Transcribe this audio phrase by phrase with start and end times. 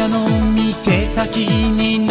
[0.00, 2.09] 屋の店先に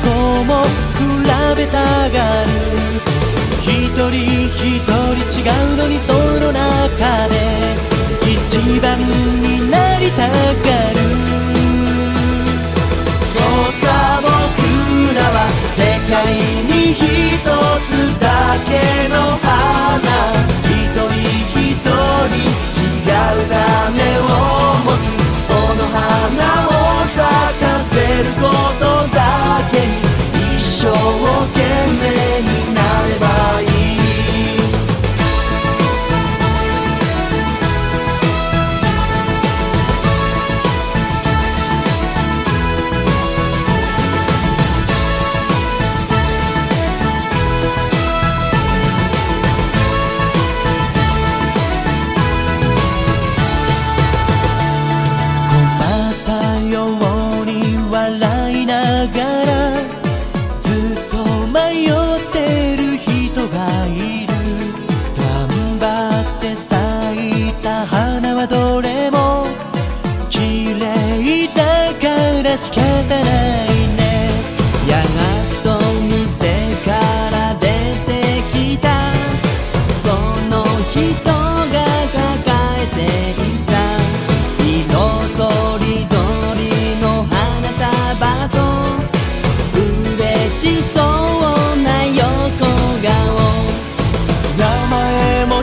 [0.00, 0.64] 猫も
[0.96, 1.00] 比
[1.56, 1.76] べた
[2.10, 2.48] がる。
[3.60, 4.12] 一人
[4.48, 4.96] 一人
[5.38, 7.34] 違うのにその中で
[8.22, 8.98] 一番
[9.40, 10.30] になりたが
[10.92, 10.96] る。
[13.32, 13.84] そうさ
[14.22, 14.28] 僕
[15.14, 15.36] らは
[15.76, 15.78] 世
[16.10, 16.12] 界
[16.64, 17.02] に一
[17.88, 17.90] つ
[18.20, 18.24] だ
[18.64, 18.70] け
[19.08, 19.51] の花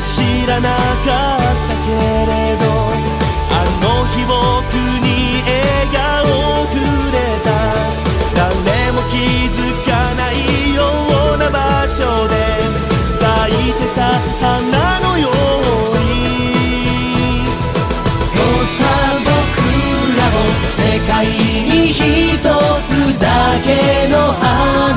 [0.01, 1.89] 知らなかったけ
[2.25, 2.63] れど
[3.51, 4.33] あの日僕
[5.03, 5.07] に
[5.43, 5.51] 笑
[5.93, 5.99] 顔
[6.63, 6.73] をく
[7.11, 7.47] れた。
[8.33, 9.13] 誰も気
[9.51, 10.33] づかない
[10.73, 10.79] よ
[11.35, 11.99] うな場所
[12.29, 12.33] で
[13.13, 13.23] 咲
[13.69, 13.99] いてた
[14.39, 15.31] 花のよう
[15.97, 16.07] に。
[18.25, 18.43] そう
[18.77, 18.79] さ
[19.25, 19.27] 僕
[20.17, 20.35] らも
[20.71, 21.99] 世界に一
[22.39, 22.89] つ
[23.19, 23.25] だ
[23.63, 23.67] け
[24.07, 24.88] の花。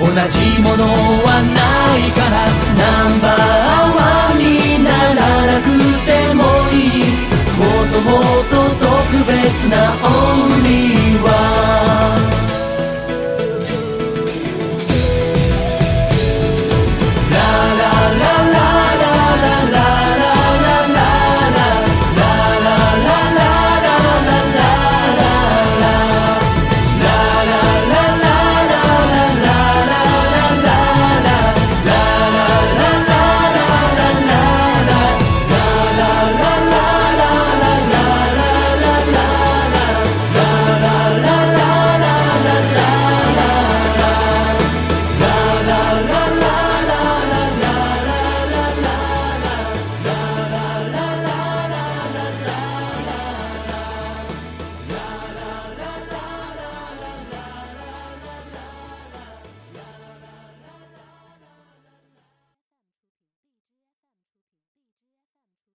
[0.00, 2.46] 同じものはないから
[2.78, 3.87] ナンバー